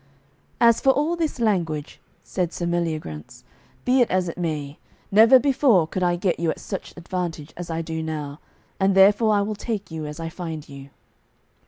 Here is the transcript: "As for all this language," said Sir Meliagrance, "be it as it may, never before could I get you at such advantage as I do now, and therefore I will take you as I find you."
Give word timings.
"As 0.59 0.81
for 0.81 0.89
all 0.89 1.15
this 1.15 1.39
language," 1.39 2.01
said 2.23 2.51
Sir 2.51 2.65
Meliagrance, 2.65 3.43
"be 3.85 4.01
it 4.01 4.09
as 4.09 4.27
it 4.27 4.35
may, 4.35 4.79
never 5.11 5.37
before 5.37 5.85
could 5.85 6.01
I 6.01 6.15
get 6.15 6.39
you 6.39 6.49
at 6.49 6.59
such 6.59 6.97
advantage 6.97 7.53
as 7.55 7.69
I 7.69 7.83
do 7.83 8.01
now, 8.01 8.39
and 8.79 8.95
therefore 8.95 9.35
I 9.35 9.41
will 9.43 9.53
take 9.53 9.91
you 9.91 10.07
as 10.07 10.19
I 10.19 10.27
find 10.27 10.67
you." 10.67 10.89